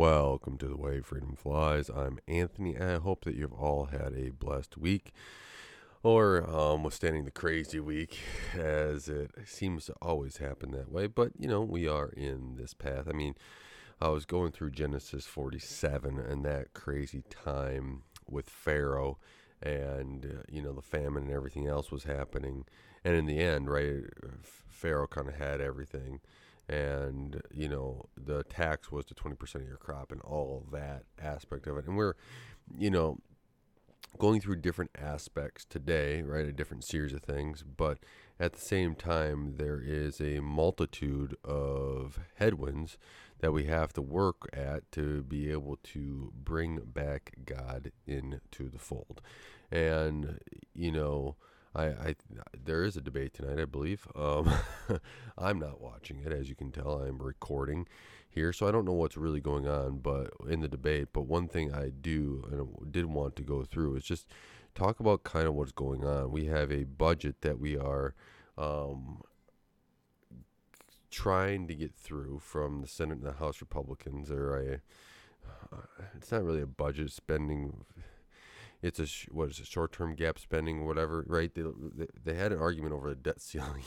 [0.00, 1.90] Welcome to the way freedom flies.
[1.90, 2.78] I'm Anthony.
[2.80, 5.12] I hope that you've all had a blessed week
[6.02, 8.18] or um, withstanding the crazy week,
[8.58, 11.06] as it seems to always happen that way.
[11.06, 13.08] But, you know, we are in this path.
[13.10, 13.34] I mean,
[14.00, 19.18] I was going through Genesis 47 and that crazy time with Pharaoh
[19.60, 22.64] and, uh, you know, the famine and everything else was happening.
[23.04, 24.04] And in the end, right,
[24.70, 26.20] Pharaoh kind of had everything
[26.70, 31.66] and you know the tax was to 20% of your crop and all that aspect
[31.66, 31.86] of it.
[31.86, 32.14] And we're
[32.78, 33.18] you know
[34.18, 37.98] going through different aspects today right a different series of things but
[38.40, 42.98] at the same time there is a multitude of headwinds
[43.40, 48.78] that we have to work at to be able to bring back god into the
[48.78, 49.20] fold.
[49.70, 50.38] And
[50.74, 51.36] you know
[51.74, 52.16] I, I
[52.64, 54.06] there is a debate tonight, I believe.
[54.16, 54.52] Um,
[55.38, 57.02] I'm not watching it, as you can tell.
[57.02, 57.86] I'm recording
[58.28, 61.08] here, so I don't know what's really going on, but in the debate.
[61.12, 64.26] But one thing I do and did want to go through is just
[64.74, 66.30] talk about kind of what's going on.
[66.30, 68.14] We have a budget that we are
[68.58, 69.22] um,
[71.10, 74.30] trying to get through from the Senate and the House Republicans.
[74.30, 74.80] Or a,
[75.72, 77.84] uh, it's not really a budget spending
[78.82, 81.54] it's a sh- what is it short term gap spending whatever right?
[81.54, 83.82] They, they, they had an argument over the debt ceiling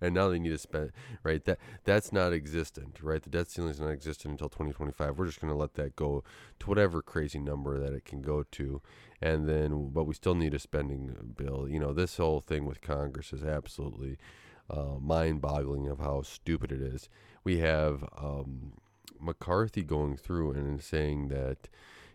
[0.00, 1.44] and now they need to spend right?
[1.44, 3.22] That that's not existent right?
[3.22, 6.24] The debt ceiling is not existent until 2025 we're just going to let that go
[6.60, 8.80] to whatever crazy number that it can go to.
[9.20, 11.68] And then but we still need a spending bill.
[11.68, 14.18] You know this whole thing with congress is absolutely
[14.70, 17.08] uh, mind boggling of how stupid it is.
[17.42, 18.72] We have um,
[19.20, 21.68] mccarthy going through and saying that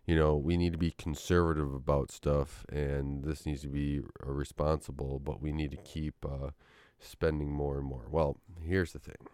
[0.09, 5.19] you know, we need to be conservative about stuff, and this needs to be responsible,
[5.19, 6.49] but we need to keep uh,
[6.97, 8.07] spending more and more.
[8.09, 9.27] Well, here's the thing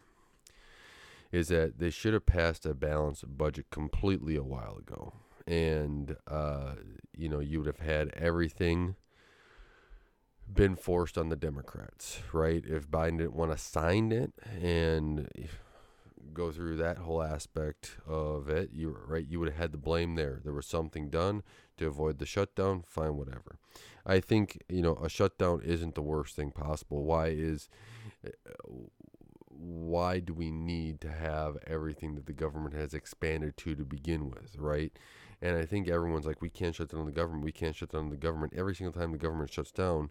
[1.32, 5.14] is that they should have passed a balanced budget completely a while ago.
[5.48, 6.74] And, uh,
[7.16, 8.98] you know, you would have had everything
[10.54, 12.66] been forced on the Democrats, right?
[12.68, 15.30] If Biden didn't want to sign it and
[16.34, 20.16] go through that whole aspect of it, you right, you would have had the blame
[20.16, 20.42] there.
[20.44, 21.44] There was something done
[21.78, 22.84] to avoid the shutdown.
[22.88, 23.58] Fine, whatever.
[24.06, 27.04] I think you know a shutdown isn't the worst thing possible.
[27.04, 27.70] Why is
[29.50, 34.30] why do we need to have everything that the government has expanded to to begin
[34.30, 34.92] with, right?
[35.42, 37.44] And I think everyone's like, we can't shut down the government.
[37.44, 38.54] We can't shut down the government.
[38.56, 40.10] Every single time the government shuts down,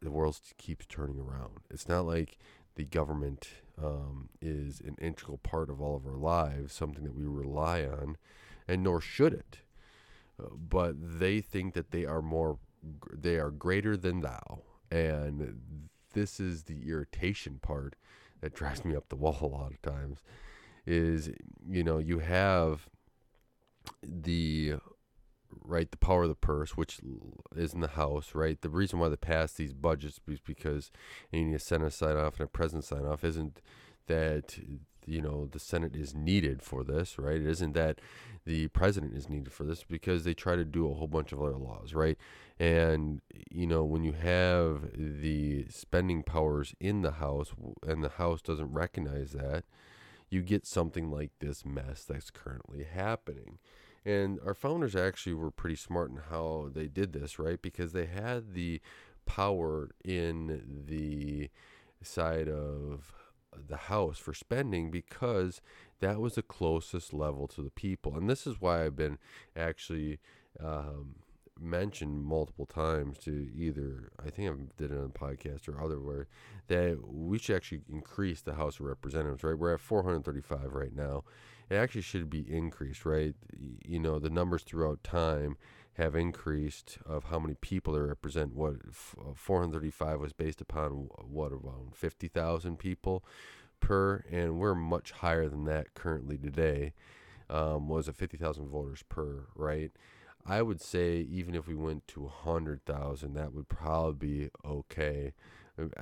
[0.00, 1.58] the world keeps turning around.
[1.70, 2.38] It's not like
[2.76, 3.48] the government
[3.82, 8.16] um, is an integral part of all of our lives, something that we rely on,
[8.66, 9.58] and nor should it.
[10.42, 12.58] Uh, but they think that they are more,
[13.12, 15.60] they are greater than thou, and
[16.12, 17.94] this is the irritation part
[18.40, 20.22] that drives me up the wall a lot of times.
[20.86, 21.30] Is
[21.68, 22.88] you know you have
[24.02, 24.74] the
[25.62, 25.90] right?
[25.90, 27.00] The power of the purse, which
[27.54, 28.60] is in the House, right?
[28.60, 30.90] The reason why they pass these budgets is because
[31.32, 33.24] you need a Senate sign off and a President sign off.
[33.24, 33.60] Isn't
[34.06, 34.58] that
[35.06, 37.36] you know the Senate is needed for this, right?
[37.36, 38.00] It isn't that
[38.44, 41.40] the President is needed for this because they try to do a whole bunch of
[41.40, 42.18] other laws, right?
[42.58, 47.52] And you know when you have the spending powers in the House
[47.86, 49.64] and the House doesn't recognize that,
[50.28, 53.58] you get something like this mess that's currently happening.
[54.06, 57.60] And our founders actually were pretty smart in how they did this, right?
[57.60, 58.80] Because they had the
[59.26, 61.50] power in the
[62.02, 63.12] side of
[63.68, 65.60] the house for spending because
[65.98, 68.16] that was the closest level to the people.
[68.16, 69.18] And this is why I've been
[69.56, 70.20] actually
[70.62, 71.16] um,
[71.58, 76.28] mentioned multiple times to either, I think I did it on a podcast or otherwhere,
[76.68, 79.58] that we should actually increase the House of Representatives, right?
[79.58, 81.24] We're at 435 right now
[81.68, 83.34] it actually should be increased, right?
[83.84, 85.56] You know, the numbers throughout time
[85.94, 88.54] have increased of how many people they represent.
[88.54, 88.74] What
[89.18, 93.24] uh, 435 was based upon what around 50,000 people
[93.80, 96.92] per, and we're much higher than that currently today.
[97.48, 99.90] Um, was it 50,000 voters per, right?
[100.44, 105.32] I would say even if we went to 100,000, that would probably be okay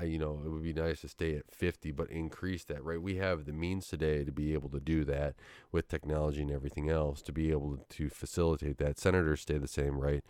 [0.04, 3.00] you know, it would be nice to stay at 50, but increase that, right?
[3.00, 5.34] We have the means today to be able to do that
[5.72, 8.98] with technology and everything else to be able to facilitate that.
[8.98, 10.22] Senators stay the same, right?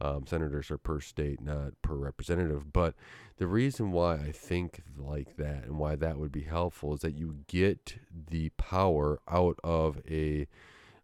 [0.00, 2.72] Um, senators are per state, not per representative.
[2.72, 2.94] But
[3.38, 7.16] the reason why I think like that and why that would be helpful is that
[7.16, 10.46] you get the power out of a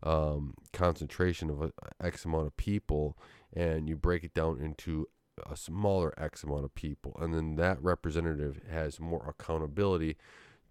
[0.03, 1.73] um, concentration of
[2.03, 3.17] X amount of people
[3.55, 5.09] and you break it down into
[5.49, 7.17] a smaller X amount of people.
[7.21, 10.17] And then that representative has more accountability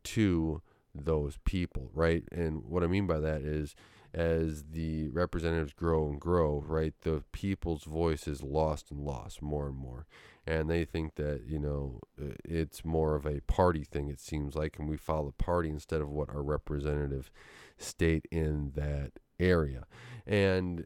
[0.04, 0.62] to
[0.94, 2.24] those people, right?
[2.32, 3.76] And what I mean by that is
[4.14, 9.68] as the representatives grow and grow, right, the people's voice is lost and lost more
[9.68, 10.06] and more.
[10.46, 12.00] And they think that, you know,
[12.44, 16.02] it's more of a party thing, it seems like, and we follow the party instead
[16.02, 17.32] of what our representative
[17.78, 19.86] state in that area.
[20.26, 20.86] And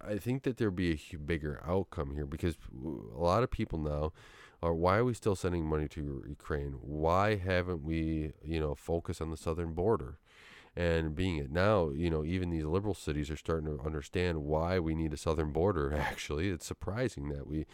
[0.00, 4.12] I think that there'll be a bigger outcome here because a lot of people now
[4.62, 6.72] are why are we still sending money to Ukraine?
[6.80, 10.18] Why haven't we, you know, focused on the southern border?
[10.76, 14.78] and being it now, you know, even these liberal cities are starting to understand why
[14.78, 15.94] we need a southern border.
[15.98, 17.66] Actually, it's surprising that we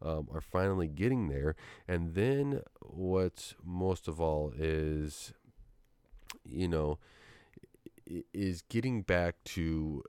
[0.00, 1.54] um, are finally getting there.
[1.86, 5.34] And then what's most of all is,
[6.44, 6.98] you know,
[8.32, 10.02] is getting back to,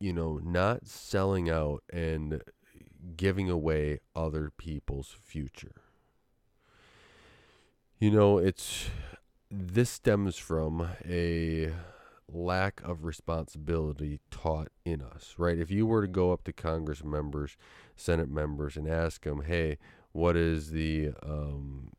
[0.00, 2.42] you know, not selling out and
[3.16, 5.82] giving away other people's future.
[7.98, 8.88] You know, it's
[9.50, 11.70] this stems from a
[12.32, 15.58] lack of responsibility taught in us, right?
[15.58, 17.56] If you were to go up to Congress members,
[17.96, 19.78] Senate members, and ask them, hey,
[20.12, 21.90] what is the um,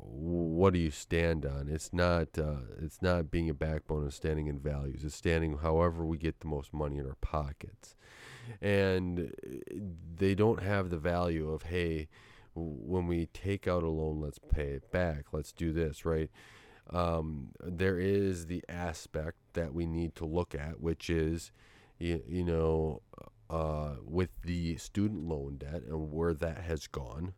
[0.00, 1.68] what do you stand on?
[1.68, 5.04] It's not uh, it's not being a backbone and standing in values.
[5.04, 7.96] It's standing however we get the most money in our pockets,
[8.60, 9.32] and
[10.16, 12.08] they don't have the value of hey,
[12.54, 15.26] when we take out a loan, let's pay it back.
[15.32, 16.30] Let's do this right
[16.90, 21.52] um, there is the aspect that we need to look at, which is,
[21.98, 23.02] you, you know,
[23.50, 27.34] uh, with the student loan debt and where that has gone,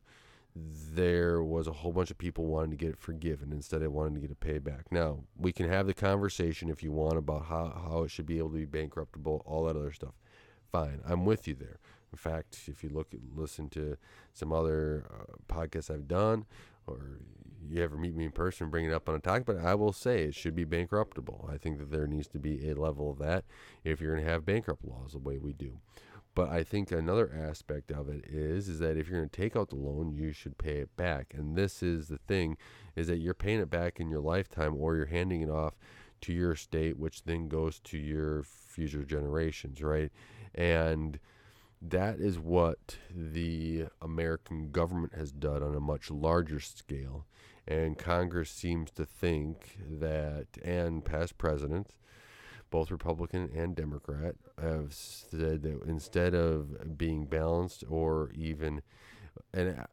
[0.92, 4.14] there was a whole bunch of people wanting to get it forgiven instead of wanting
[4.14, 4.90] to get it paid back.
[4.90, 8.38] Now, we can have the conversation if you want about how, how it should be
[8.38, 10.14] able to be bankruptable, all that other stuff.
[10.70, 11.78] Fine, I'm with you there.
[12.12, 13.96] In fact, if you look, listen to
[14.32, 16.44] some other uh, podcasts I've done,
[16.86, 17.20] or
[17.68, 19.92] you ever meet me in person bring it up on a talk, but I will
[19.92, 21.52] say it should be bankruptable.
[21.52, 23.44] I think that there needs to be a level of that
[23.84, 25.78] if you're going to have bankrupt laws the way we do.
[26.34, 29.56] But I think another aspect of it is is that if you're going to take
[29.56, 31.34] out the loan, you should pay it back.
[31.36, 32.56] And this is the thing
[32.94, 35.74] is that you're paying it back in your lifetime or you're handing it off
[36.22, 40.12] to your estate which then goes to your future generations, right?
[40.54, 41.18] And
[41.82, 47.26] that is what the American government has done on a much larger scale.
[47.66, 51.99] And Congress seems to think that, and past presidents,
[52.70, 58.82] both Republican and Democrat, have said that instead of being balanced or even,
[59.52, 59.86] and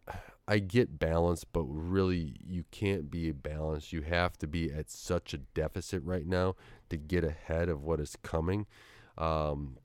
[0.48, 3.92] I get balanced, but really you can't be balanced.
[3.92, 6.56] You have to be at such a deficit right now
[6.90, 8.66] to get ahead of what is coming.
[9.18, 9.78] Um,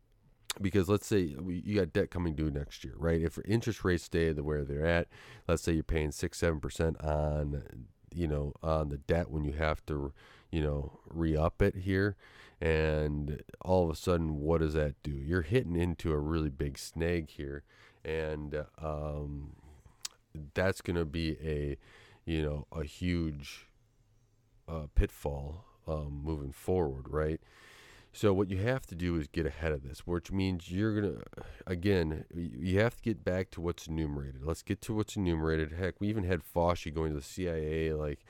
[0.60, 3.22] because let's say you got debt coming due next year, right?
[3.22, 5.08] If interest rates stay the where they're at,
[5.48, 9.52] let's say you're paying six, seven percent on, you know, on the debt when you
[9.54, 10.12] have to,
[10.50, 12.16] you know, re up it here,
[12.62, 15.10] and all of a sudden, what does that do?
[15.10, 17.64] You're hitting into a really big snag here,
[18.04, 19.56] and um,
[20.54, 21.76] that's going to be a,
[22.24, 23.66] you know, a huge
[24.68, 27.40] uh, pitfall um, moving forward, right?
[28.12, 31.22] So what you have to do is get ahead of this, which means you're gonna,
[31.66, 34.44] again, you have to get back to what's enumerated.
[34.44, 35.72] Let's get to what's enumerated.
[35.72, 38.20] Heck, we even had Fauci going to the CIA, like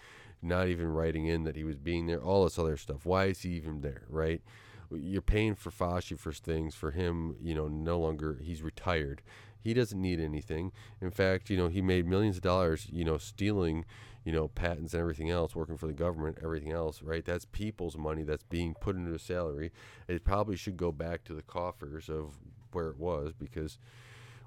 [0.42, 2.20] not even writing in that he was being there.
[2.20, 3.04] All this other stuff.
[3.04, 4.02] Why is he even there?
[4.08, 4.42] Right?
[4.90, 6.74] You're paying for Fauci for things.
[6.74, 9.22] For him, you know, no longer he's retired.
[9.60, 10.72] He doesn't need anything.
[11.00, 13.84] In fact, you know, he made millions of dollars, you know, stealing
[14.24, 17.24] you know, patents and everything else, working for the government, everything else, right?
[17.24, 19.72] That's people's money that's being put into a salary.
[20.06, 22.38] It probably should go back to the coffers of
[22.72, 23.78] where it was because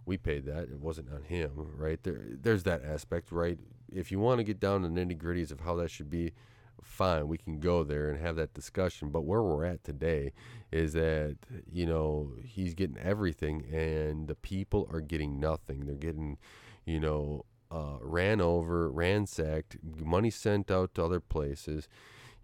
[0.05, 0.63] we paid that.
[0.63, 2.01] It wasn't on him, right?
[2.03, 3.59] There, there's that aspect, right?
[3.91, 6.33] If you want to get down to the nitty gritties of how that should be,
[6.81, 9.09] fine, we can go there and have that discussion.
[9.09, 10.33] But where we're at today
[10.71, 11.37] is that,
[11.71, 15.85] you know, he's getting everything and the people are getting nothing.
[15.85, 16.37] They're getting,
[16.85, 21.87] you know, uh, ran over, ransacked, money sent out to other places.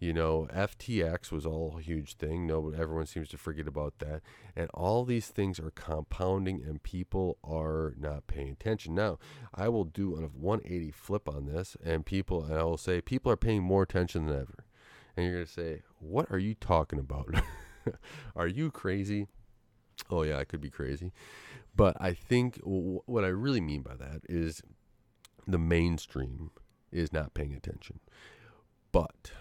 [0.01, 2.47] You know, FTX was all a huge thing.
[2.47, 4.23] No, everyone seems to forget about that.
[4.55, 8.95] And all these things are compounding, and people are not paying attention.
[8.95, 9.19] Now,
[9.53, 13.31] I will do a 180 flip on this, and people, and I will say, people
[13.31, 14.65] are paying more attention than ever.
[15.15, 17.35] And you're going to say, What are you talking about?
[18.35, 19.27] are you crazy?
[20.09, 21.11] Oh, yeah, I could be crazy.
[21.75, 24.63] But I think w- what I really mean by that is
[25.47, 26.49] the mainstream
[26.91, 27.99] is not paying attention.
[28.91, 29.31] But,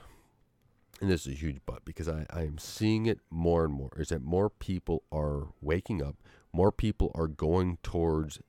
[1.00, 3.90] and this is a huge but because I, I am seeing it more and more,
[3.96, 6.16] is that more people are waking up,
[6.52, 8.40] more people are going towards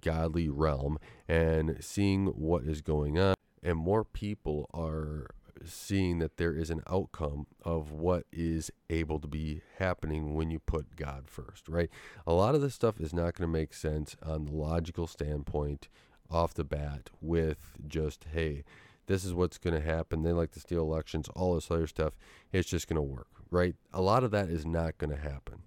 [0.00, 0.98] godly realm
[1.28, 5.28] and seeing what is going on, and more people are
[5.64, 10.58] seeing that there is an outcome of what is able to be happening when you
[10.58, 11.90] put God first, right?
[12.26, 15.88] A lot of this stuff is not going to make sense on the logical standpoint
[16.30, 18.64] off the bat with just, hey,
[19.06, 20.22] this is what's going to happen.
[20.22, 22.14] They like to steal elections, all this other stuff.
[22.52, 23.74] It's just going to work, right?
[23.92, 25.62] A lot of that is not going to happen,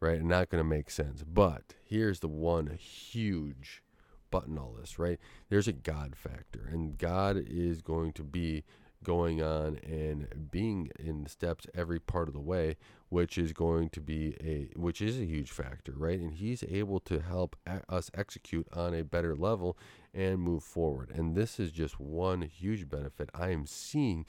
[0.00, 0.18] right?
[0.18, 1.22] And not going to make sense.
[1.22, 3.82] But here's the one huge
[4.30, 5.18] button all this, right?
[5.48, 8.64] There's a God factor, and God is going to be
[9.04, 12.76] going on and being in steps every part of the way,
[13.10, 16.18] which is going to be a which is a huge factor, right?
[16.18, 17.54] And he's able to help
[17.88, 19.76] us execute on a better level
[20.14, 21.10] and move forward.
[21.10, 24.26] And this is just one huge benefit I am seeing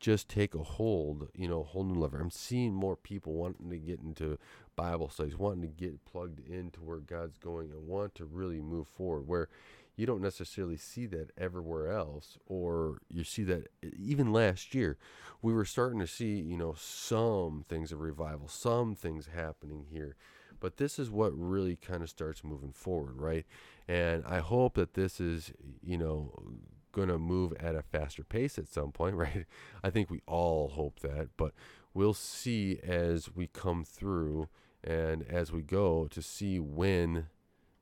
[0.00, 2.20] just take a hold, you know, a whole new level.
[2.20, 4.38] I'm seeing more people wanting to get into
[4.76, 8.86] Bible studies, wanting to get plugged into where God's going and want to really move
[8.86, 9.48] forward where
[9.96, 14.98] you don't necessarily see that everywhere else or you see that even last year
[15.40, 20.16] we were starting to see you know some things of revival some things happening here
[20.64, 23.44] but this is what really kind of starts moving forward right
[23.86, 25.52] and i hope that this is
[25.82, 26.32] you know
[26.90, 29.44] going to move at a faster pace at some point right
[29.82, 31.52] i think we all hope that but
[31.92, 34.48] we'll see as we come through
[34.82, 37.26] and as we go to see when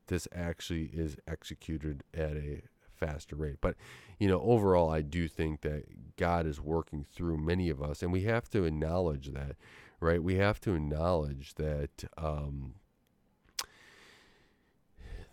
[0.08, 2.62] this actually is executed at a
[3.02, 3.56] faster rate.
[3.60, 3.76] But,
[4.18, 8.12] you know, overall, I do think that God is working through many of us, and
[8.12, 9.56] we have to acknowledge that,
[10.02, 10.23] right?
[10.23, 12.04] We have to acknowledge that.
[12.18, 12.75] Um,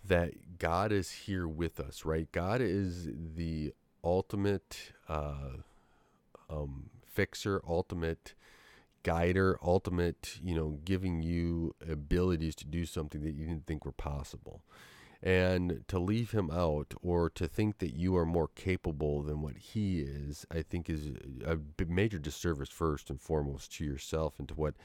[0.06, 2.30] that God is here with us, right?
[2.32, 3.74] God is the
[4.04, 5.58] ultimate uh,
[6.50, 8.34] um, fixer, ultimate
[9.04, 13.92] guider, ultimate, you know, giving you abilities to do something that you didn't think were
[13.92, 14.64] possible.
[15.22, 19.58] And to leave him out or to think that you are more capable than what
[19.58, 21.08] he is, I think is
[21.46, 24.76] a major disservice first and foremost to yourself and to what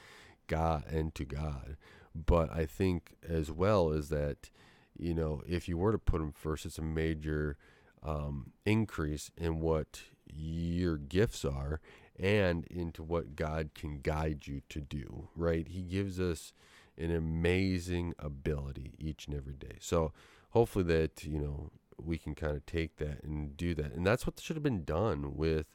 [0.49, 1.76] God and to God.
[2.14, 4.50] But I think as well is that,
[4.99, 7.57] you know, if you were to put him first, it's a major
[8.03, 11.81] um, increase in what your gifts are
[12.19, 15.67] and into what God can guide you to do, right?
[15.67, 16.53] He gives us
[16.99, 19.77] an amazing ability each and every day.
[19.81, 20.13] So
[20.51, 21.71] hopefully that, you know,
[22.03, 23.93] we can kind of take that and do that.
[23.93, 25.67] And that's what should have been done with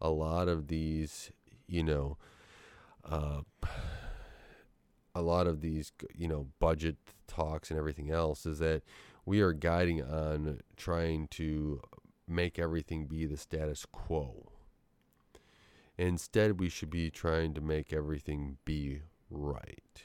[0.00, 1.30] a lot of these,
[1.66, 2.18] you know,
[3.04, 3.42] uh,
[5.14, 8.82] a lot of these, you know, budget talks and everything else is that
[9.24, 11.80] we are guiding on trying to
[12.26, 14.50] make everything be the status quo
[15.96, 20.02] Instead, we should be trying to make everything be right.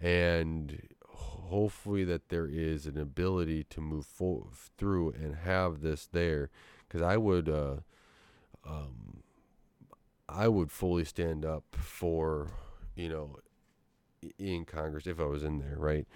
[0.00, 6.50] And hopefully, that there is an ability to move fo- through and have this there.
[6.88, 7.76] Because I would, uh,
[8.66, 9.22] um,
[10.28, 12.52] I would fully stand up for,
[12.94, 13.36] you know,
[14.38, 16.06] in Congress if I was in there, right?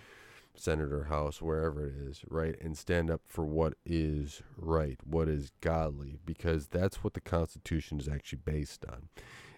[0.56, 2.54] senator House, wherever it is, right?
[2.60, 7.98] And stand up for what is right, what is godly, because that's what the Constitution
[7.98, 9.08] is actually based on.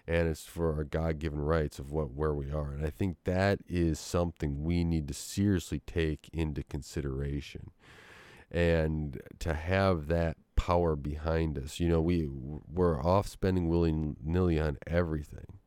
[0.07, 2.71] And it's for our God given rights of what where we are.
[2.71, 7.71] And I think that is something we need to seriously take into consideration.
[8.49, 11.79] And to have that power behind us.
[11.79, 15.59] You know, we we're off spending willy nilly on everything.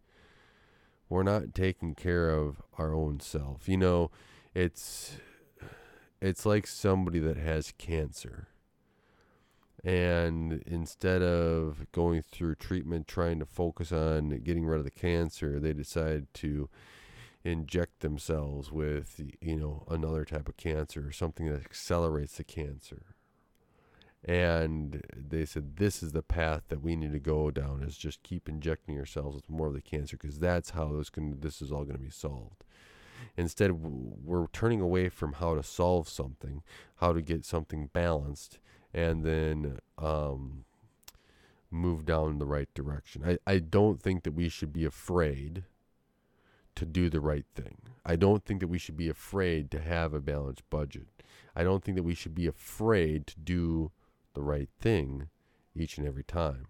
[1.08, 3.68] We're not taking care of our own self.
[3.68, 4.10] You know,
[4.54, 5.16] it's
[6.20, 8.48] it's like somebody that has cancer
[9.82, 15.58] and instead of going through treatment trying to focus on getting rid of the cancer
[15.58, 16.68] they decide to
[17.44, 23.14] inject themselves with you know another type of cancer or something that accelerates the cancer.
[24.22, 28.22] And they said this is the path that we need to go down is just
[28.22, 31.72] keep injecting ourselves with more of the cancer because that's how this can this is
[31.72, 32.64] all going to be solved.
[33.36, 36.62] Instead, we're turning away from how to solve something,
[36.96, 38.58] how to get something balanced,
[38.92, 40.64] and then um,
[41.70, 43.22] move down the right direction.
[43.24, 45.64] I, I don't think that we should be afraid
[46.74, 47.78] to do the right thing.
[48.04, 51.08] I don't think that we should be afraid to have a balanced budget.
[51.54, 53.90] I don't think that we should be afraid to do
[54.34, 55.28] the right thing
[55.74, 56.66] each and every time.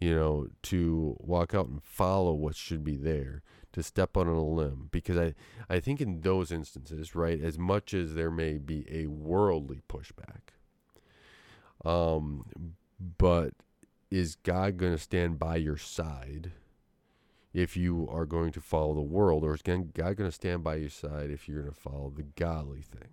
[0.00, 4.40] You know, to walk out and follow what should be there to step on a
[4.40, 5.34] limb because I,
[5.68, 10.52] I think in those instances, right, as much as there may be a worldly pushback,
[11.84, 12.44] um,
[13.18, 13.54] but
[14.10, 16.52] is God going to stand by your side
[17.52, 20.76] if you are going to follow the world, or is God going to stand by
[20.76, 23.10] your side if you're going to follow the godly thing?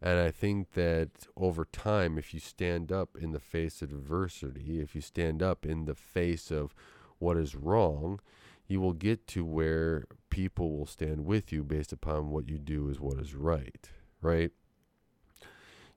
[0.00, 4.80] And I think that over time, if you stand up in the face of adversity,
[4.80, 6.74] if you stand up in the face of
[7.18, 8.18] what is wrong,
[8.66, 12.88] you will get to where people will stand with you based upon what you do
[12.88, 13.90] is what is right,
[14.20, 14.50] right?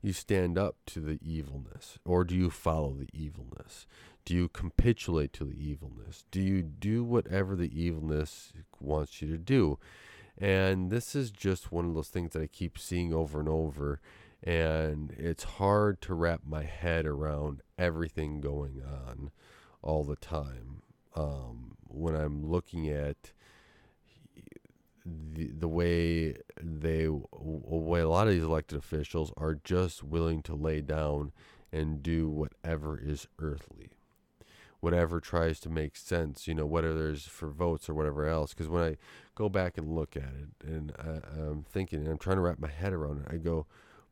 [0.05, 3.87] You stand up to the evilness, or do you follow the evilness?
[4.23, 6.25] Do you capitulate to the evilness?
[6.29, 9.79] Do you do whatever the evilness wants you to do?
[10.37, 13.99] And this is just one of those things that I keep seeing over and over.
[14.43, 19.31] And it's hard to wrap my head around everything going on
[19.81, 20.83] all the time.
[21.15, 23.31] Um, when I'm looking at
[25.05, 30.55] the, the way they, way a lot of these elected officials are just willing to
[30.55, 31.31] lay down
[31.71, 33.91] and do whatever is earthly
[34.85, 38.53] whatever tries to make sense, you know, whether there's for votes or whatever else.
[38.53, 38.97] Because when I
[39.33, 42.59] go back and look at it, and I, am thinking, and I'm trying to wrap
[42.59, 43.65] my head around it, I go,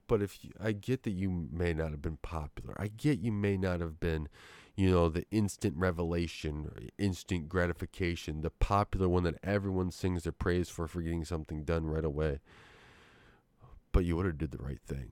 [0.08, 3.32] but if you, I get that you may not have been popular, I get you
[3.32, 4.28] may not have been,
[4.76, 10.70] you know, the instant revelation, instant gratification, the popular one that everyone sings their praise
[10.70, 12.40] for for getting something done right away.
[13.92, 15.12] But you would have did the right thing.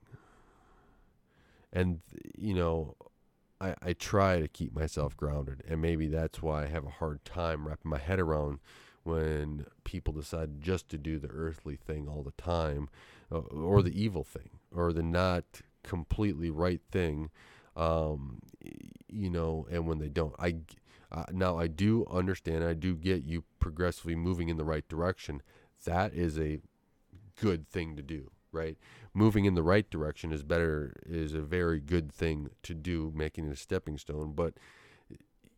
[1.72, 2.00] And
[2.36, 2.96] you know,
[3.60, 7.24] I, I try to keep myself grounded, and maybe that's why I have a hard
[7.24, 8.58] time wrapping my head around
[9.04, 12.88] when people decide just to do the earthly thing all the time,
[13.30, 15.44] uh, or the evil thing, or the not
[15.84, 17.30] completely right thing,
[17.76, 18.40] um,
[19.08, 20.34] you know, and when they don't.
[20.38, 20.56] I
[21.10, 25.42] uh, now I do understand, I do get you progressively moving in the right direction.
[25.84, 26.60] That is a
[27.36, 28.76] good thing to do right?
[29.14, 33.46] Moving in the right direction is better is a very good thing to do, making
[33.46, 34.32] it a stepping stone.
[34.34, 34.54] But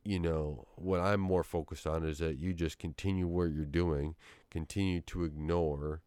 [0.05, 4.15] you know what I'm more focused on is that you just continue what you're doing,
[4.51, 6.03] continue to ignore,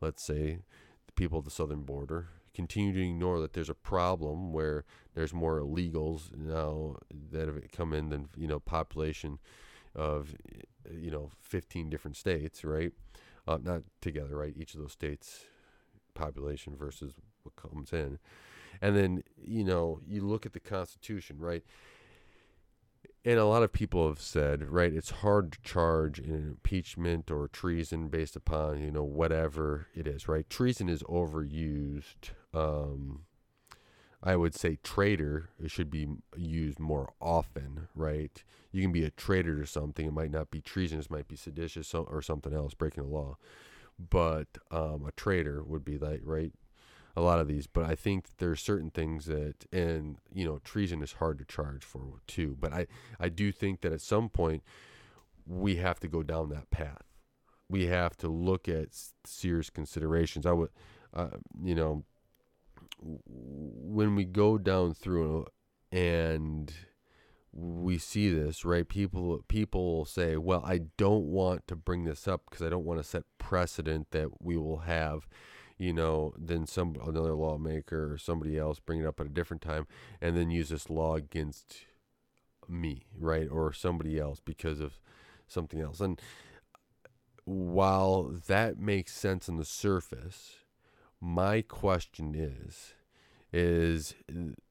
[0.00, 0.58] let's say,
[1.06, 2.28] the people at the southern border.
[2.54, 6.96] Continue to ignore that there's a problem where there's more illegals now
[7.30, 9.38] that have come in than you know population
[9.94, 10.34] of
[10.90, 12.92] you know 15 different states, right?
[13.46, 14.54] Uh, not together, right?
[14.56, 15.46] Each of those states
[16.14, 18.18] population versus what comes in.
[18.82, 21.64] And then, you know, you look at the Constitution, right?
[23.24, 27.48] And a lot of people have said, right, it's hard to charge an impeachment or
[27.48, 30.48] treason based upon, you know, whatever it is, right?
[30.48, 32.30] Treason is overused.
[32.52, 33.22] Um,
[34.22, 38.42] I would say traitor should be used more often, right?
[38.70, 40.06] You can be a traitor to something.
[40.06, 43.36] It might not be treasonous, it might be seditious or something else, breaking the law
[44.08, 46.52] but um, a traitor would be like right
[47.16, 50.58] a lot of these but i think there are certain things that and you know
[50.64, 52.86] treason is hard to charge for too but i
[53.18, 54.62] i do think that at some point
[55.46, 57.02] we have to go down that path
[57.68, 58.88] we have to look at
[59.24, 60.70] serious considerations i would
[61.12, 61.28] uh,
[61.62, 62.04] you know
[63.02, 65.46] when we go down through
[65.90, 66.72] and
[67.52, 72.42] we see this right people people say well i don't want to bring this up
[72.48, 75.26] because i don't want to set precedent that we will have
[75.78, 79.62] you know then some another lawmaker or somebody else bring it up at a different
[79.62, 79.86] time
[80.20, 81.86] and then use this law against
[82.70, 85.00] me right or somebody else because of
[85.50, 86.00] something else.
[86.00, 86.20] And
[87.44, 90.56] while that makes sense on the surface
[91.20, 92.94] my question is
[93.52, 94.14] is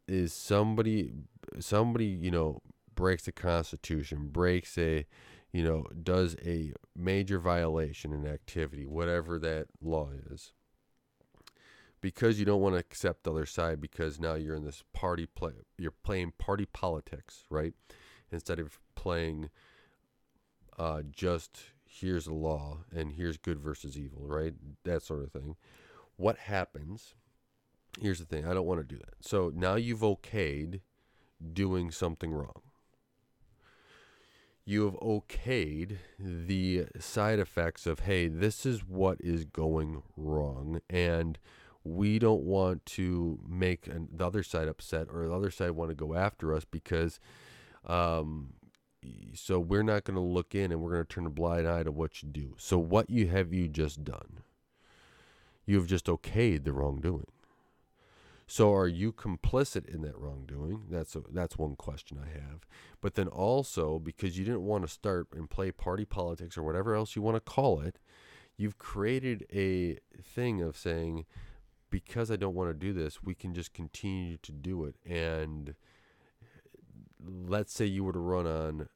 [0.08, 1.12] is somebody
[1.60, 2.62] somebody you know
[2.96, 5.06] breaks the constitution breaks a
[5.52, 10.54] you know does a major violation in activity whatever that law is
[12.02, 15.26] because you don't want to accept the other side because now you're in this party
[15.26, 17.74] play you're playing party politics right?
[18.32, 19.50] Instead of playing
[20.78, 24.54] uh, just here's the law and here's good versus evil right?
[24.86, 25.56] That sort of thing
[26.20, 27.16] what happens
[28.02, 29.16] here's the thing I don't want to do that.
[29.22, 30.82] So now you've okayed
[31.54, 32.62] doing something wrong.
[34.66, 40.82] You have okayed the side effects of, hey, this is what is going wrong.
[40.90, 41.40] And
[41.84, 45.90] we don't want to make an, the other side upset or the other side want
[45.90, 47.20] to go after us because
[47.88, 48.54] um,
[49.34, 51.84] so we're not going to look in and we're going to turn a blind eye
[51.84, 52.54] to what you do.
[52.60, 54.42] So what you have you just done?
[55.70, 57.28] You have just okayed the wrongdoing.
[58.48, 60.86] So are you complicit in that wrongdoing?
[60.90, 62.66] That's a, that's one question I have.
[63.02, 66.96] But then also because you didn't want to start and play party politics or whatever
[66.96, 68.00] else you want to call it,
[68.58, 71.28] you've created a thing of saying
[71.92, 74.96] because I don't want to do this, we can just continue to do it.
[75.06, 75.76] And
[77.24, 78.90] let's say you were to run on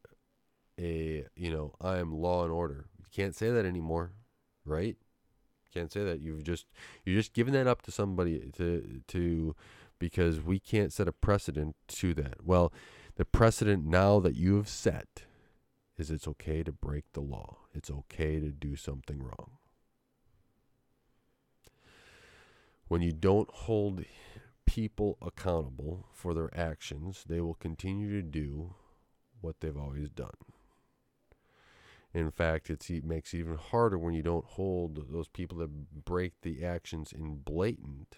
[0.80, 2.88] a, you know, I am law and order.
[2.98, 4.14] You can't say that anymore,
[4.66, 4.98] right?
[5.74, 6.22] Can't say that.
[6.22, 6.68] You've just
[7.06, 9.56] you're just giving that up to somebody to to
[10.00, 12.46] because we can't set a precedent to that.
[12.46, 12.74] Well,
[13.16, 15.24] the precedent now that you have set
[15.98, 17.58] is it's okay to break the law.
[17.74, 19.52] It's okay to do something wrong.
[22.88, 24.04] When you don't hold
[24.66, 28.76] people accountable for their actions, they will continue to do
[29.42, 30.32] what they've always done.
[32.13, 36.34] In fact, it makes it even harder when you don't hold those people that break
[36.41, 38.17] the actions in blatant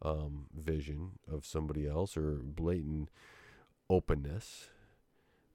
[0.00, 3.10] um, vision of somebody else or blatant
[3.90, 4.68] openness,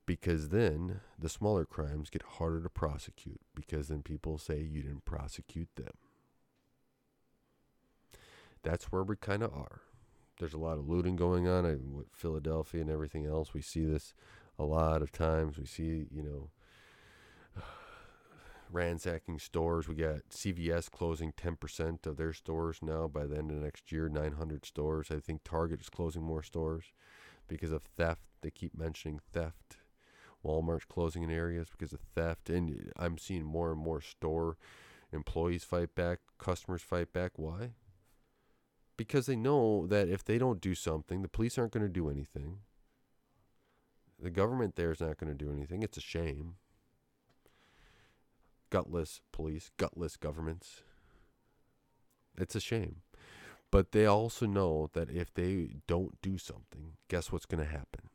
[0.06, 5.06] because then the smaller crimes get harder to prosecute because then people say you didn't
[5.06, 5.94] prosecute them.
[8.64, 9.82] That's where we kind of are.
[10.40, 13.54] There's a lot of looting going on in Philadelphia and everything else.
[13.54, 14.14] We see this
[14.58, 15.58] a lot of times.
[15.58, 16.50] We see, you know,
[18.72, 19.88] ransacking stores.
[19.88, 24.10] We got CVS closing 10% of their stores now by the end of next year,
[24.10, 25.08] 900 stores.
[25.12, 26.86] I think Target is closing more stores
[27.48, 28.22] because of theft.
[28.42, 29.78] They keep mentioning theft.
[30.44, 32.50] Walmart's closing in areas because of theft.
[32.50, 34.58] And I'm seeing more and more store
[35.12, 37.32] employees fight back, customers fight back.
[37.36, 37.72] Why?
[38.96, 42.10] Because they know that if they don't do something, the police aren't going to do
[42.10, 42.60] anything.
[44.22, 45.84] The government there is not going to do anything.
[45.84, 46.56] It's a shame
[48.70, 50.84] gutless police, gutless governments.
[52.38, 52.98] It's a shame.
[53.72, 58.10] But they also know that if they don't do something, guess what's going to happen?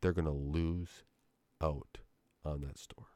[0.00, 1.04] They're going to lose
[1.62, 1.98] out
[2.44, 3.06] on that store.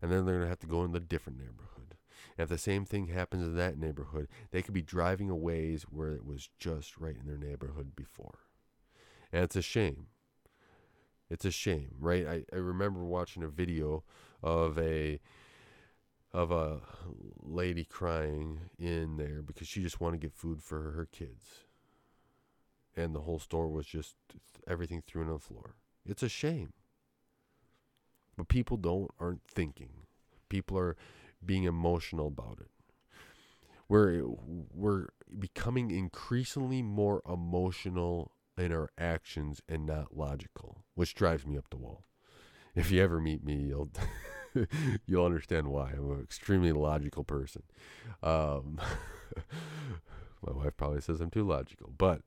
[0.00, 1.96] And then they're going to have to go in a different neighborhood.
[2.36, 5.84] And if the same thing happens in that neighborhood, they could be driving a ways
[5.88, 8.38] where it was just right in their neighborhood before.
[9.32, 10.06] And it's a shame.
[11.30, 12.26] It's a shame, right?
[12.26, 14.02] I, I remember watching a video
[14.42, 15.20] of a
[16.32, 16.80] of a
[17.42, 21.66] lady crying in there because she just wanted to get food for her kids.
[22.96, 24.16] And the whole store was just
[24.66, 25.74] everything thrown on the floor.
[26.06, 26.72] It's a shame.
[28.36, 29.90] But people don't aren't thinking.
[30.48, 30.96] People are
[31.44, 32.70] being emotional about it.
[33.88, 41.58] We're we're becoming increasingly more emotional in our actions and not logical, which drives me
[41.58, 42.04] up the wall.
[42.74, 43.90] If you ever meet me, you'll
[45.06, 45.90] you'll understand why.
[45.90, 47.62] I'm an extremely logical person.
[48.22, 48.80] Um,
[50.46, 52.22] my wife probably says I'm too logical, but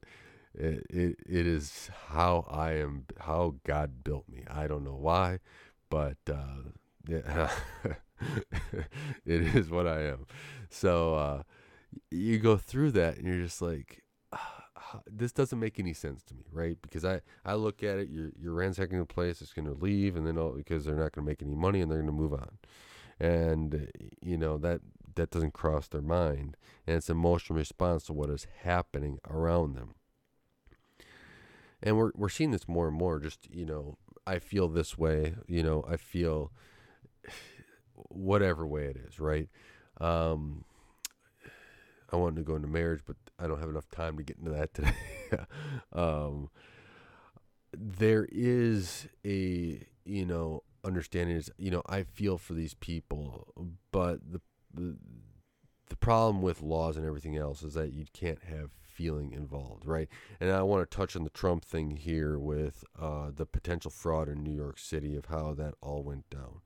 [0.54, 4.44] it, it it is how I am, how God built me.
[4.50, 5.40] I don't know why,
[5.90, 6.70] but uh,
[7.08, 7.24] it
[9.26, 10.26] is what I am.
[10.70, 11.44] So uh,
[12.12, 14.04] you go through that, and you're just like,
[15.10, 16.78] this doesn't make any sense to me, right?
[16.82, 20.16] Because I, I look at it, you're, you're ransacking the place, it's going to leave,
[20.16, 22.14] and then all, because they're not going to make any money and they're going to
[22.14, 22.58] move on.
[23.20, 23.90] And,
[24.22, 24.82] you know, that,
[25.16, 26.58] that doesn't cross their mind.
[26.86, 29.96] And it's an emotional response to what is happening around them.
[31.82, 33.20] And we're, we're seeing this more and more.
[33.20, 36.52] Just, you know, I feel this way, you know, I feel
[37.94, 39.50] whatever way it is, right?
[40.02, 40.66] Um,
[42.12, 44.52] I wanted to go into marriage, but I don't have enough time to get into
[44.52, 44.96] that today.
[45.94, 46.50] um,
[47.74, 53.48] there is a you know understanding is you know I feel for these people,
[53.92, 54.42] but the,
[55.90, 60.08] the problem with laws and everything else is that you can't have feeling involved, right?
[60.40, 64.30] And I want to touch on the Trump thing here with uh, the potential fraud
[64.30, 66.62] in New York City of how that all went down.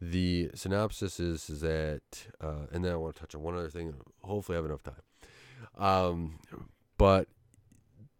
[0.00, 2.02] The synopsis is, is that,
[2.40, 3.94] uh, and then I want to touch on one other thing.
[4.22, 5.07] Hopefully, I have enough time.
[5.76, 6.38] Um,
[6.96, 7.28] but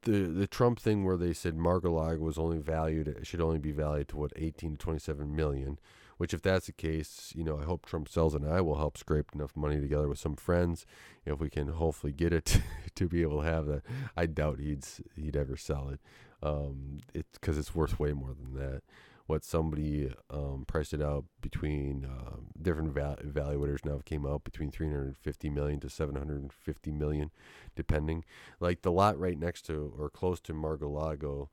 [0.02, 4.08] the the Trump thing where they said Mar-a-Lago was only valued should only be valued
[4.08, 5.78] to what 18 to 27 million,
[6.16, 8.96] which if that's the case, you know, I hope Trump sells and I will help
[8.96, 10.86] scrape enough money together with some friends
[11.26, 12.60] if we can hopefully get it
[12.94, 13.82] to be able to have that.
[14.16, 14.84] I doubt he'd
[15.16, 16.00] he'd ever sell it.
[16.40, 18.82] Um, it's because it's worth way more than that
[19.28, 24.70] what somebody um, priced it out between uh, different val- evaluators now came out between
[24.70, 27.30] 350 million to 750 million
[27.76, 28.24] depending.
[28.58, 31.50] Like the lot right next to or close to Mar-a-Lago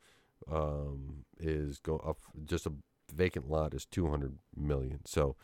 [0.50, 2.72] um, is go up just a
[3.14, 5.02] vacant lot is 200 million.
[5.06, 5.36] So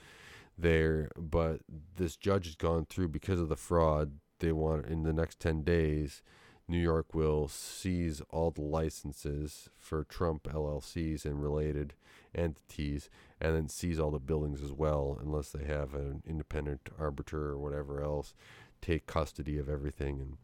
[0.57, 1.59] there but
[1.97, 5.63] this judge has gone through because of the fraud they want in the next 10
[5.63, 6.23] days
[6.71, 11.93] New York will seize all the licenses for Trump LLCs and related
[12.33, 13.09] entities
[13.41, 17.57] and then seize all the buildings as well unless they have an independent arbiter or
[17.57, 18.33] whatever else
[18.81, 20.37] take custody of everything and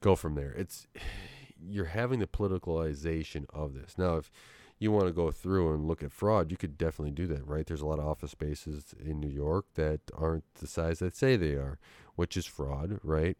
[0.00, 0.52] go from there.
[0.52, 0.88] It's
[1.64, 3.96] you're having the politicalization of this.
[3.96, 4.32] Now if
[4.80, 7.64] you want to go through and look at fraud, you could definitely do that, right?
[7.64, 11.36] There's a lot of office spaces in New York that aren't the size that say
[11.36, 11.78] they are,
[12.16, 13.38] which is fraud, right?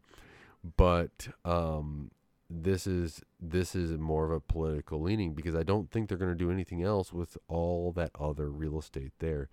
[0.76, 2.10] But um,
[2.48, 6.32] this is this is more of a political leaning because I don't think they're going
[6.32, 9.48] to do anything else with all that other real estate there.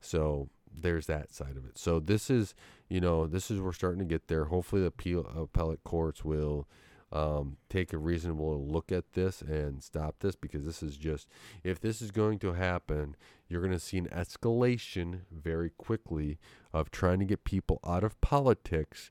[0.00, 1.78] So there's that side of it.
[1.78, 2.54] So this is,
[2.88, 4.46] you know, this is we're starting to get there.
[4.46, 6.66] Hopefully, the appeal, appellate courts will
[7.12, 11.28] um, take a reasonable look at this and stop this because this is just
[11.62, 13.16] if this is going to happen,
[13.48, 16.38] you're going to see an escalation very quickly
[16.72, 19.10] of trying to get people out of politics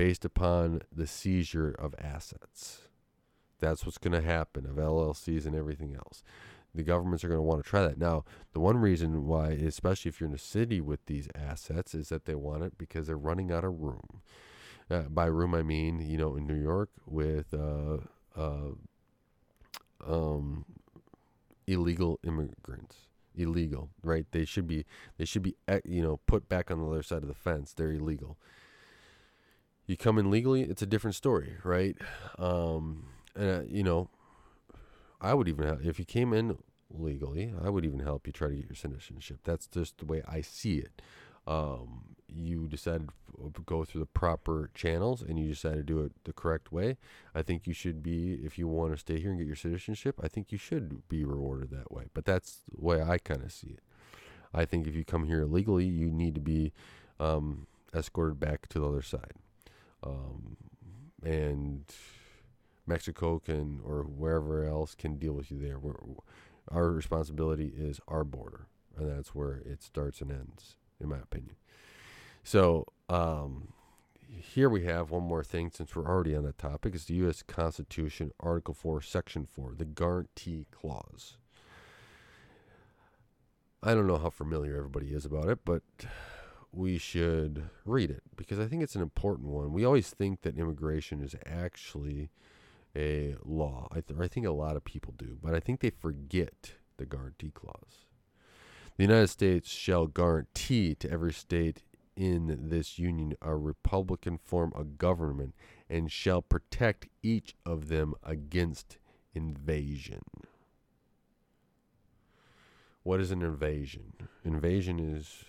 [0.00, 2.88] based upon the seizure of assets.
[3.58, 6.22] That's what's going to happen of LLCs and everything else.
[6.74, 7.98] The governments are going to want to try that.
[7.98, 12.08] Now, the one reason why, especially if you're in a city with these assets, is
[12.08, 14.22] that they want it because they're running out of room.
[14.90, 17.98] Uh, by room, I mean, you know, in New York with uh,
[18.34, 18.70] uh,
[20.08, 20.64] um,
[21.66, 22.96] illegal immigrants
[23.36, 24.84] illegal right they should be
[25.16, 27.72] they should be eh, you know put back on the other side of the fence
[27.72, 28.36] they're illegal
[29.90, 31.96] you come in legally, it's a different story, right?
[32.38, 34.08] Um, and uh, you know,
[35.20, 38.48] I would even help, if you came in legally, I would even help you try
[38.48, 39.40] to get your citizenship.
[39.44, 41.02] That's just the way I see it.
[41.46, 43.08] Um, you decided
[43.54, 46.96] to go through the proper channels and you decided to do it the correct way.
[47.34, 50.20] I think you should be, if you want to stay here and get your citizenship,
[50.22, 52.04] I think you should be rewarded that way.
[52.14, 53.82] But that's the way I kind of see it.
[54.54, 56.72] I think if you come here illegally, you need to be
[57.18, 59.34] um, escorted back to the other side
[60.02, 60.56] um,
[61.22, 61.84] and
[62.86, 65.78] Mexico can or wherever else can deal with you there.
[65.78, 65.94] We're,
[66.70, 71.56] our responsibility is our border, and that's where it starts and ends, in my opinion.
[72.42, 73.72] So um,
[74.28, 76.94] here we have one more thing since we're already on that topic.
[76.94, 77.42] It's the U.S.
[77.42, 81.36] Constitution, Article 4, Section 4, the Guarantee Clause.
[83.82, 85.82] I don't know how familiar everybody is about it, but
[86.72, 89.72] we should read it because I think it's an important one.
[89.72, 92.30] We always think that immigration is actually
[92.96, 93.88] a law.
[93.90, 97.06] I, th- I think a lot of people do, but I think they forget the
[97.06, 98.06] guarantee clause.
[98.96, 101.82] The United States shall guarantee to every state
[102.16, 105.54] in this union a republican form of government
[105.88, 108.98] and shall protect each of them against
[109.34, 110.20] invasion.
[113.02, 114.12] What is an invasion?
[114.44, 115.44] Invasion is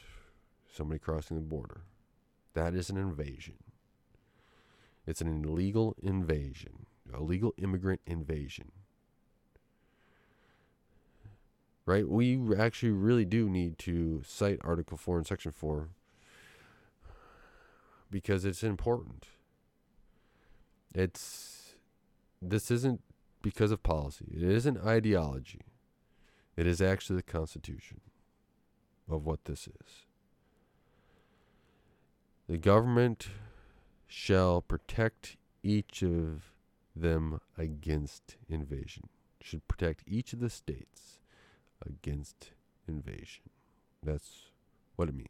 [0.72, 1.82] somebody crossing the border.
[2.54, 3.56] That is an invasion.
[5.06, 8.72] It's an illegal invasion, a legal immigrant invasion.
[11.86, 12.08] Right?
[12.08, 15.90] We actually really do need to cite Article 4 and Section 4
[18.10, 19.28] because it's important.
[20.94, 21.74] It's
[22.42, 23.02] this isn't
[23.42, 24.26] because of policy.
[24.36, 25.62] It isn't ideology.
[26.56, 28.02] It is actually the Constitution
[29.10, 30.06] of what this is.
[32.52, 33.30] The government
[34.08, 36.52] shall protect each of
[36.94, 39.08] them against invasion.
[39.40, 41.20] Should protect each of the states
[41.82, 42.52] against
[42.90, 43.44] invasion.
[44.04, 44.50] That's
[44.98, 45.30] what it means.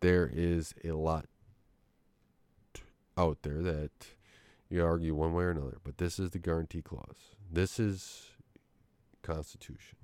[0.00, 1.26] There is a lot
[3.16, 3.92] out there that
[4.68, 7.36] you argue one way or another, but this is the guarantee clause.
[7.48, 8.24] This is
[9.22, 9.98] Constitution.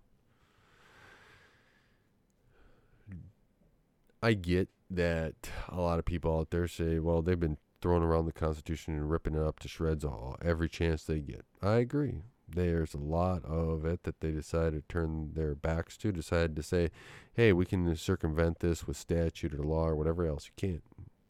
[4.22, 5.34] I get that
[5.68, 9.10] a lot of people out there say, well, they've been throwing around the Constitution and
[9.10, 11.44] ripping it up to shreds all, every chance they get.
[11.60, 12.22] I agree.
[12.48, 16.62] There's a lot of it that they decided to turn their backs to, decided to
[16.62, 16.90] say,
[17.34, 20.46] hey, we can circumvent this with statute or law or whatever else.
[20.46, 20.82] You can't.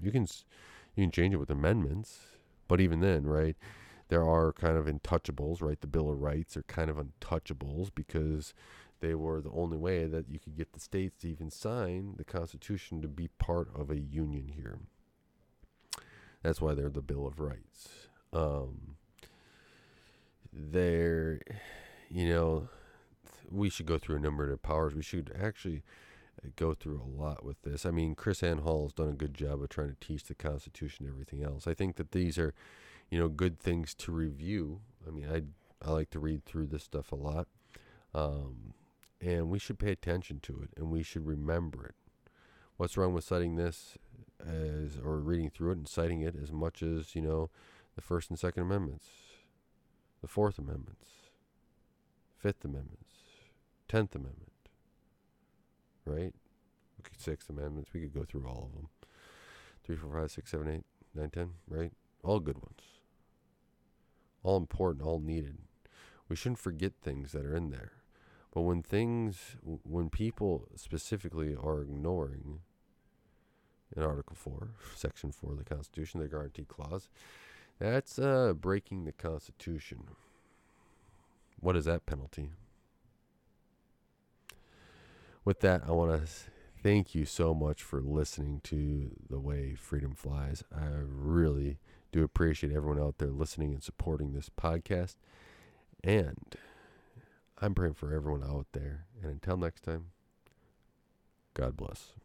[0.03, 0.27] You can,
[0.97, 2.19] you can change it with amendments,
[2.69, 3.57] but even then, right?
[4.09, 5.81] There are kind of untouchables, right?
[5.81, 8.53] The Bill of Rights are kind of untouchables because
[9.03, 12.25] they were the only way that you could get the states to even sign the
[12.25, 14.79] Constitution to be part of a union here.
[16.43, 17.89] That's why they're the Bill of Rights.
[18.33, 18.97] Um,
[20.53, 21.41] they're,
[22.09, 22.69] you know,
[23.51, 24.95] we should go through a number of powers.
[24.95, 25.83] We should actually
[26.57, 27.85] go through a lot with this.
[27.85, 31.07] I mean, KrisAnne Hall has done a good job of trying to teach the Constitution
[31.07, 31.67] and everything else.
[31.67, 32.55] I think that these are,
[33.11, 34.81] you know, good things to review.
[35.07, 35.43] I mean, I
[35.85, 37.49] I like to read through this stuff a lot.
[38.15, 38.75] Um,
[39.23, 41.95] and we should pay attention to it and we should remember it.
[42.77, 43.97] What's wrong with citing this
[44.41, 47.51] as or reading through it and citing it as much as, you know,
[47.95, 49.07] the First and Second Amendments,
[50.21, 51.09] the Fourth Amendments,
[52.39, 53.13] Fifth Amendments,
[53.89, 54.53] Tenth Amendment,
[56.05, 56.35] right?
[57.01, 57.91] Okay, Sixth Amendments.
[57.95, 58.89] We could go through all of them.
[59.85, 61.93] Three, four, five, six, seven, eight, nine, ten, right?
[62.25, 62.81] All good ones.
[64.43, 65.59] all important, all needed.
[66.29, 67.93] We shouldn't forget things that are in there.
[68.53, 72.61] But when things, when people specifically are ignoring
[73.97, 77.09] in Article 4, Section 4 of the Constitution, the Guarantee Clause,
[77.79, 80.05] that's uh, breaking the Constitution.
[81.61, 82.51] What is that penalty?
[85.45, 86.33] With that, I want to
[86.83, 90.63] thank you so much for listening to The Way Freedom Flies.
[90.75, 91.79] I really
[92.13, 95.17] do appreciate everyone out there listening and supporting this podcast.
[96.05, 96.57] And
[97.63, 99.07] I'm praying for everyone out there.
[99.23, 100.07] And until next time,
[101.55, 102.13] God bless.